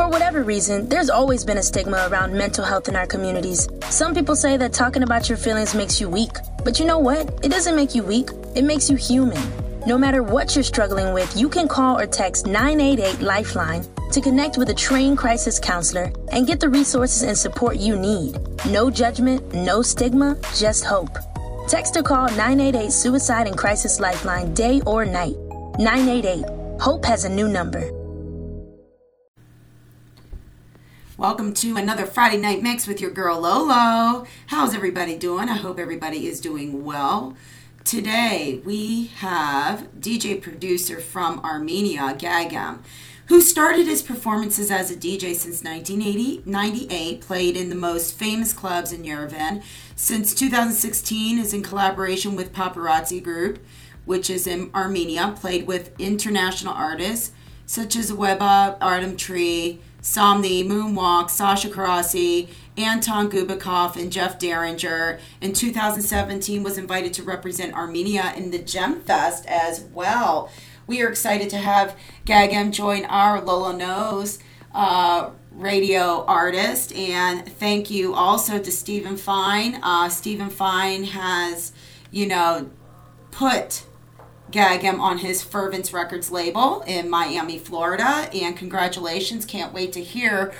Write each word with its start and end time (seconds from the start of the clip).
For 0.00 0.08
whatever 0.08 0.42
reason, 0.42 0.88
there's 0.88 1.10
always 1.10 1.44
been 1.44 1.58
a 1.58 1.62
stigma 1.62 2.08
around 2.10 2.32
mental 2.32 2.64
health 2.64 2.88
in 2.88 2.96
our 2.96 3.06
communities. 3.06 3.68
Some 3.90 4.14
people 4.14 4.34
say 4.34 4.56
that 4.56 4.72
talking 4.72 5.02
about 5.02 5.28
your 5.28 5.36
feelings 5.36 5.74
makes 5.74 6.00
you 6.00 6.08
weak. 6.08 6.30
But 6.64 6.80
you 6.80 6.86
know 6.86 6.98
what? 6.98 7.28
It 7.44 7.50
doesn't 7.50 7.76
make 7.76 7.94
you 7.94 8.02
weak, 8.02 8.30
it 8.56 8.64
makes 8.64 8.88
you 8.88 8.96
human. 8.96 9.38
No 9.86 9.98
matter 9.98 10.22
what 10.22 10.54
you're 10.54 10.64
struggling 10.64 11.12
with, 11.12 11.36
you 11.36 11.50
can 11.50 11.68
call 11.68 11.98
or 11.98 12.06
text 12.06 12.46
988 12.46 13.20
Lifeline 13.20 13.84
to 14.10 14.22
connect 14.22 14.56
with 14.56 14.70
a 14.70 14.74
trained 14.74 15.18
crisis 15.18 15.58
counselor 15.58 16.10
and 16.32 16.46
get 16.46 16.60
the 16.60 16.70
resources 16.70 17.20
and 17.20 17.36
support 17.36 17.76
you 17.76 17.94
need. 17.94 18.38
No 18.64 18.88
judgment, 18.88 19.52
no 19.52 19.82
stigma, 19.82 20.34
just 20.56 20.82
hope. 20.82 21.14
Text 21.68 21.94
or 21.98 22.02
call 22.02 22.28
988 22.28 22.90
Suicide 22.90 23.46
and 23.48 23.58
Crisis 23.58 24.00
Lifeline 24.00 24.54
day 24.54 24.80
or 24.86 25.04
night. 25.04 25.36
988. 25.78 26.46
Hope 26.80 27.04
has 27.04 27.26
a 27.26 27.28
new 27.28 27.48
number. 27.48 27.99
Welcome 31.20 31.52
to 31.56 31.76
another 31.76 32.06
Friday 32.06 32.38
Night 32.38 32.62
Mix 32.62 32.86
with 32.86 32.98
your 32.98 33.10
girl 33.10 33.40
Lolo. 33.40 34.24
How's 34.46 34.74
everybody 34.74 35.18
doing? 35.18 35.50
I 35.50 35.56
hope 35.56 35.78
everybody 35.78 36.26
is 36.26 36.40
doing 36.40 36.82
well. 36.82 37.36
Today 37.84 38.62
we 38.64 39.08
have 39.16 39.86
DJ 40.00 40.40
producer 40.40 40.98
from 40.98 41.40
Armenia, 41.40 42.16
Gag-M, 42.18 42.82
who 43.26 43.42
started 43.42 43.86
his 43.86 44.00
performances 44.00 44.70
as 44.70 44.90
a 44.90 44.96
DJ 44.96 45.34
since 45.34 45.62
1998, 45.62 47.20
played 47.20 47.54
in 47.54 47.68
the 47.68 47.74
most 47.74 48.16
famous 48.16 48.54
clubs 48.54 48.90
in 48.90 49.02
Yerevan. 49.02 49.62
Since 49.94 50.34
2016 50.34 51.38
is 51.38 51.52
in 51.52 51.62
collaboration 51.62 52.34
with 52.34 52.54
Paparazzi 52.54 53.22
Group, 53.22 53.62
which 54.06 54.30
is 54.30 54.46
in 54.46 54.70
Armenia, 54.74 55.34
played 55.38 55.66
with 55.66 55.92
international 56.00 56.72
artists 56.72 57.32
such 57.66 57.94
as 57.94 58.10
Weba, 58.10 58.76
Artem 58.80 59.16
Tree, 59.16 59.80
Somni, 60.02 60.64
Moonwalk, 60.64 61.30
Sasha 61.30 61.68
Carassi, 61.68 62.48
Anton 62.76 63.30
Gubikov, 63.30 63.96
and 63.96 64.10
Jeff 64.10 64.38
Derringer. 64.38 65.18
In 65.40 65.52
2017, 65.52 66.62
was 66.62 66.78
invited 66.78 67.12
to 67.14 67.22
represent 67.22 67.74
Armenia 67.74 68.32
in 68.36 68.50
the 68.50 68.58
Gem 68.58 69.00
Fest 69.00 69.44
as 69.46 69.80
well. 69.92 70.50
We 70.86 71.02
are 71.02 71.08
excited 71.08 71.50
to 71.50 71.58
have 71.58 71.96
Gag-M 72.24 72.72
join 72.72 73.04
our 73.04 73.40
Lolo 73.40 73.72
Knows 73.72 74.38
uh, 74.74 75.30
radio 75.52 76.24
artist, 76.24 76.92
and 76.94 77.46
thank 77.46 77.90
you 77.90 78.14
also 78.14 78.58
to 78.58 78.72
Stephen 78.72 79.16
Fine. 79.16 79.80
Uh, 79.82 80.08
Stephen 80.08 80.50
Fine 80.50 81.04
has, 81.04 81.72
you 82.10 82.26
know, 82.26 82.70
put 83.30 83.84
Gag-M 84.50 85.00
on 85.00 85.18
his 85.18 85.42
Fervence 85.44 85.92
Records 85.92 86.30
label 86.30 86.82
in 86.86 87.08
Miami, 87.08 87.58
Florida. 87.58 88.28
And 88.32 88.56
congratulations. 88.56 89.44
Can't 89.44 89.72
wait 89.72 89.92
to 89.92 90.02
hear 90.02 90.52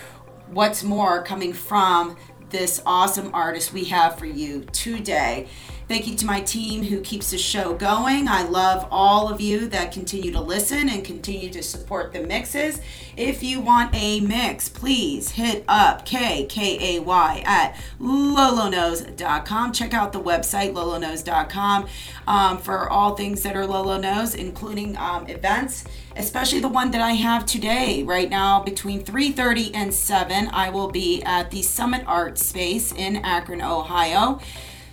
what's 0.50 0.82
more 0.82 1.22
coming 1.22 1.52
from 1.52 2.16
this 2.50 2.82
awesome 2.84 3.34
artist 3.34 3.72
we 3.72 3.84
have 3.84 4.18
for 4.18 4.26
you 4.26 4.64
today. 4.72 5.48
Thank 5.90 6.06
you 6.06 6.14
to 6.14 6.24
my 6.24 6.40
team 6.40 6.84
who 6.84 7.00
keeps 7.00 7.32
the 7.32 7.36
show 7.36 7.74
going. 7.74 8.28
I 8.28 8.44
love 8.44 8.86
all 8.92 9.28
of 9.28 9.40
you 9.40 9.66
that 9.70 9.90
continue 9.90 10.30
to 10.30 10.40
listen 10.40 10.88
and 10.88 11.04
continue 11.04 11.50
to 11.50 11.64
support 11.64 12.12
the 12.12 12.20
mixes. 12.20 12.80
If 13.16 13.42
you 13.42 13.58
want 13.58 13.92
a 13.92 14.20
mix, 14.20 14.68
please 14.68 15.30
hit 15.30 15.64
up 15.66 16.06
KKAY 16.06 17.44
at 17.44 17.74
loloknows.com. 18.00 19.72
Check 19.72 19.92
out 19.92 20.12
the 20.12 20.20
website 20.20 20.74
loloknows.com 20.74 21.88
um, 22.28 22.58
for 22.58 22.88
all 22.88 23.16
things 23.16 23.42
that 23.42 23.56
are 23.56 23.66
Lolo 23.66 23.98
Knows, 23.98 24.36
including 24.36 24.96
um, 24.96 25.26
events, 25.26 25.82
especially 26.14 26.60
the 26.60 26.68
one 26.68 26.92
that 26.92 27.00
I 27.00 27.14
have 27.14 27.44
today. 27.46 28.04
Right 28.04 28.30
now, 28.30 28.62
between 28.62 29.02
3:30 29.02 29.72
and 29.74 29.92
7, 29.92 30.50
I 30.52 30.70
will 30.70 30.92
be 30.92 31.20
at 31.24 31.50
the 31.50 31.62
Summit 31.62 32.04
Art 32.06 32.38
Space 32.38 32.92
in 32.92 33.16
Akron, 33.16 33.60
Ohio 33.60 34.40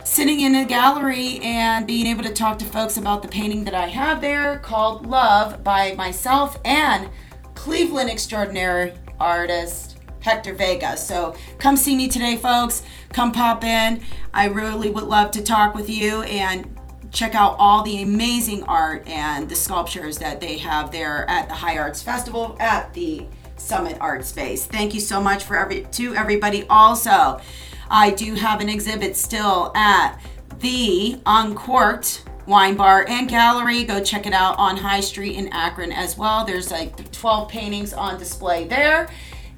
sitting 0.08 0.40
in 0.40 0.56
a 0.56 0.66
gallery 0.66 1.38
and 1.44 1.86
being 1.86 2.08
able 2.08 2.24
to 2.24 2.34
talk 2.34 2.58
to 2.58 2.66
folks 2.66 2.96
about 2.96 3.22
the 3.22 3.28
painting 3.28 3.66
that 3.66 3.76
I 3.76 3.88
have 3.88 4.22
there 4.22 4.58
called 4.60 5.06
Love 5.06 5.64
by 5.66 5.94
myself 5.96 6.58
and 6.64 7.10
Cleveland 7.56 8.10
extraordinary 8.10 8.94
artist 9.20 10.00
Hector 10.22 10.54
Vega. 10.54 10.96
So 10.96 11.36
come 11.60 11.76
see 11.76 11.96
me 11.96 12.08
today, 12.08 12.38
folks. 12.38 12.84
Come 13.10 13.34
pop 13.34 13.66
in. 13.66 14.02
I 14.34 14.46
really 14.46 14.90
would 14.90 15.04
love 15.04 15.30
to 15.32 15.44
talk 15.44 15.76
with 15.76 15.90
you 15.90 16.22
and 16.24 16.80
check 17.12 17.36
out 17.36 17.58
all 17.60 17.84
the 17.84 18.02
amazing 18.02 18.64
art 18.64 19.06
and 19.08 19.50
the 19.50 19.56
sculptures 19.56 20.18
that 20.20 20.40
they 20.40 20.58
have 20.58 20.90
there 20.90 21.30
at 21.30 21.50
the 21.50 21.54
High 21.54 21.78
Arts 21.78 22.02
Festival 22.02 22.56
at 22.60 22.94
the 22.94 23.28
Summit 23.58 23.98
Art 24.00 24.24
Space. 24.24 24.66
Thank 24.66 24.94
you 24.94 25.02
so 25.02 25.22
much 25.22 25.44
for 25.44 25.58
every 25.58 25.84
to 25.84 26.16
everybody 26.16 26.66
also. 26.70 27.42
I 27.90 28.12
do 28.12 28.34
have 28.36 28.62
an 28.62 28.70
exhibit 28.70 29.16
still 29.16 29.72
at 29.76 30.20
the 30.60 31.20
Uncorked 31.26 32.24
Wine 32.46 32.76
Bar 32.76 33.06
and 33.08 33.28
Gallery. 33.28 33.84
Go 33.84 34.04
check 34.04 34.26
it 34.26 34.34
out 34.34 34.58
on 34.58 34.78
High 34.78 35.02
Street 35.02 35.36
in 35.36 35.48
Akron 35.50 35.92
as 35.92 36.18
well. 36.18 36.46
There's 36.46 36.72
like 36.72 37.12
12 37.12 37.50
paintings 37.50 37.94
on 37.94 38.18
display 38.18 38.66
there. 38.66 39.10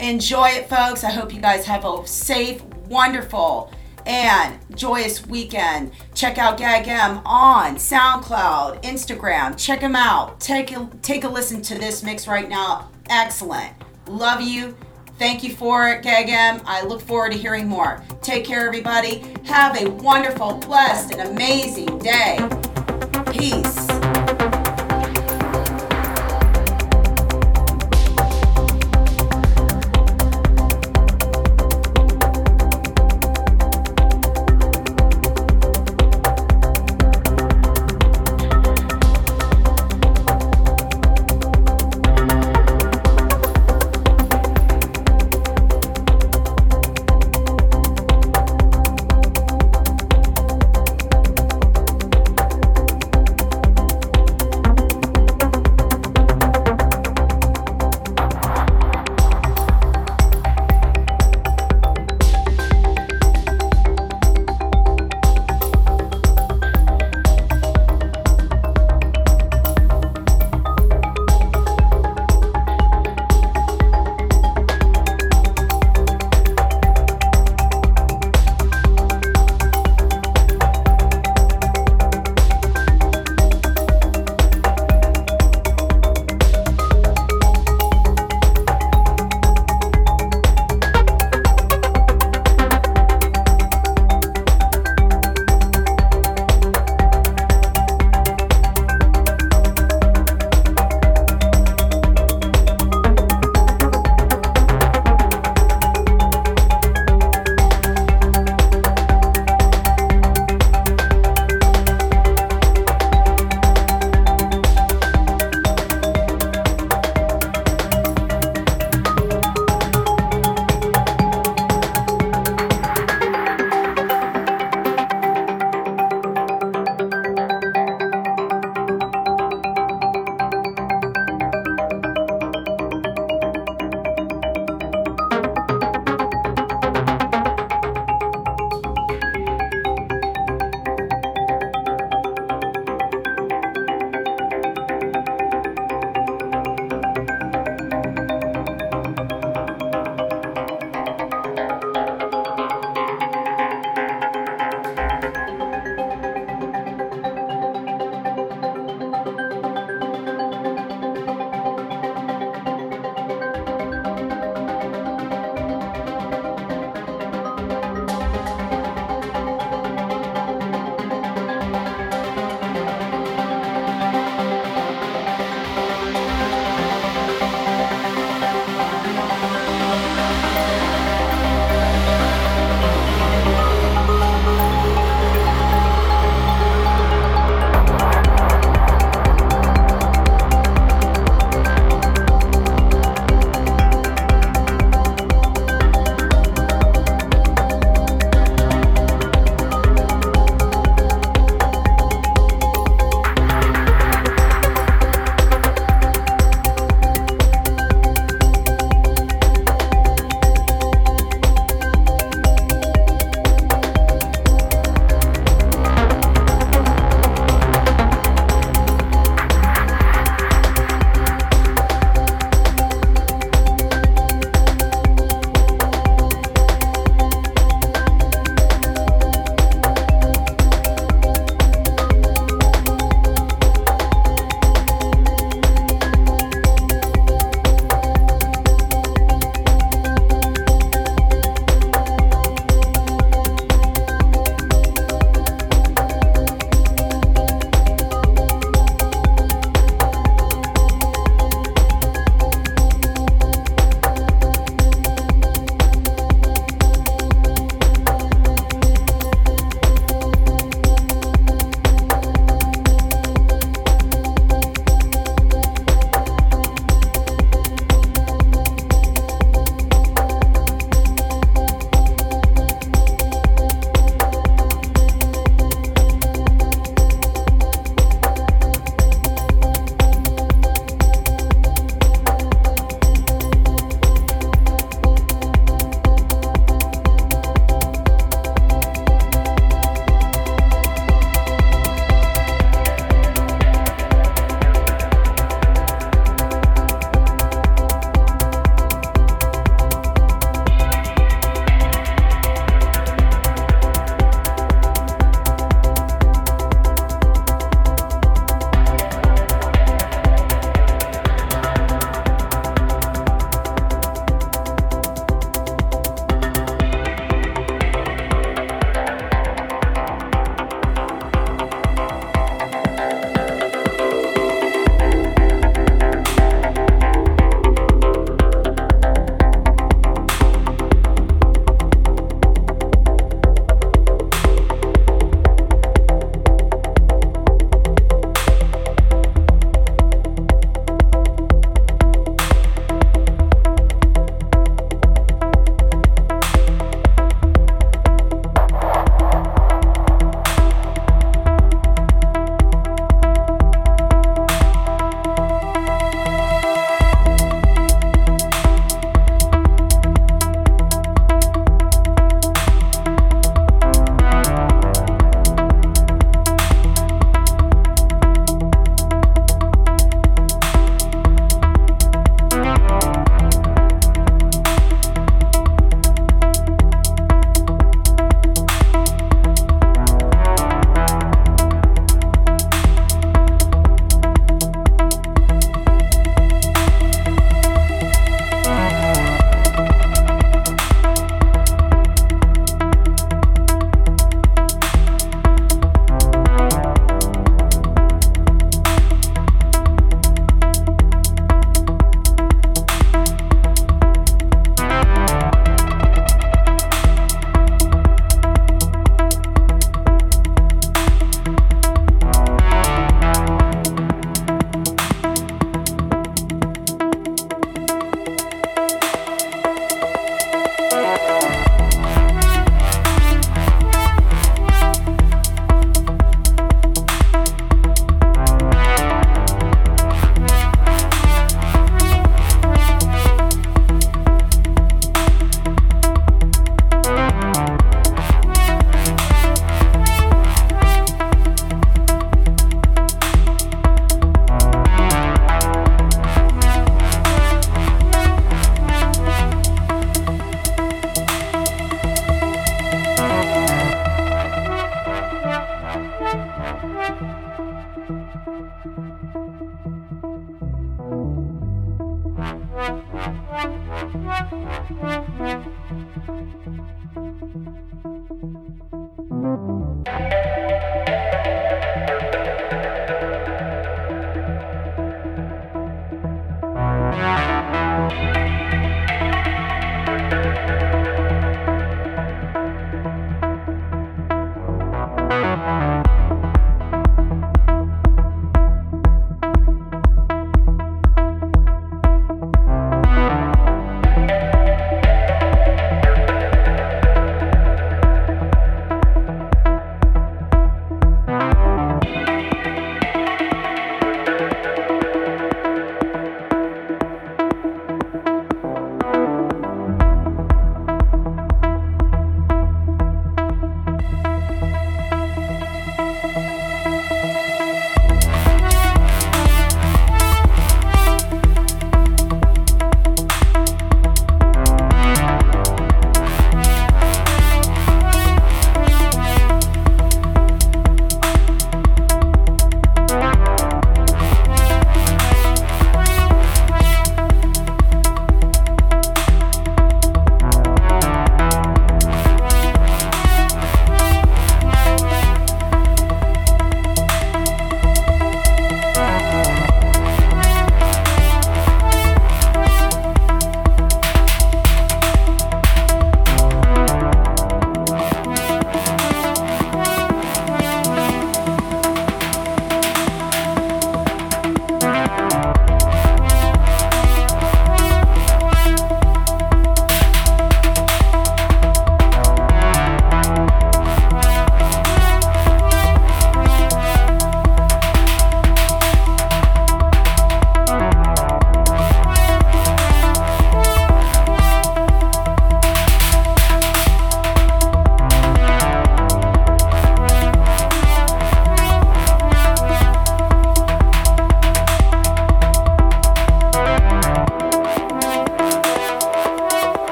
Enjoy 0.00 0.48
it, 0.48 0.68
folks. 0.68 1.04
I 1.04 1.10
hope 1.10 1.32
you 1.32 1.40
guys 1.40 1.64
have 1.66 1.84
a 1.84 2.06
safe, 2.06 2.62
wonderful, 2.88 3.72
and 4.06 4.58
joyous 4.76 5.26
weekend. 5.26 5.92
Check 6.14 6.36
out 6.36 6.58
Gag-M 6.58 7.22
on 7.24 7.76
SoundCloud, 7.76 8.82
Instagram. 8.82 9.56
Check 9.56 9.80
them 9.80 9.96
out. 9.96 10.40
Take 10.40 10.72
a, 10.72 10.88
take 11.00 11.24
a 11.24 11.28
listen 11.28 11.62
to 11.62 11.78
this 11.78 12.02
mix 12.02 12.26
right 12.26 12.48
now. 12.48 12.90
Excellent. 13.08 13.72
Love 14.06 14.42
you. 14.42 14.76
Thank 15.18 15.44
you 15.44 15.54
for 15.54 15.88
it, 15.88 16.02
Gag-M. 16.02 16.62
I 16.66 16.84
look 16.84 17.00
forward 17.00 17.32
to 17.32 17.38
hearing 17.38 17.68
more. 17.68 18.02
Take 18.20 18.44
care, 18.44 18.66
everybody. 18.66 19.22
Have 19.44 19.80
a 19.80 19.88
wonderful, 19.90 20.54
blessed, 20.54 21.14
and 21.14 21.30
amazing 21.30 21.98
day. 21.98 22.38
Peace. 23.30 24.13